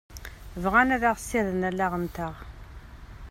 Bɣan 0.63 0.93
ad 0.95 1.03
ɣ-sirden 1.13 1.67
allaɣ-nteɣ. 1.69 2.33